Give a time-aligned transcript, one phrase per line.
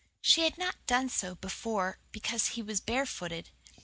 [0.23, 3.51] She had not done so before because he was barefooted.